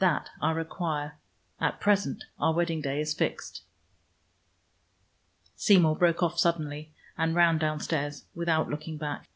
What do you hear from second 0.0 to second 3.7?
That I require. At present our wedding day is fixed."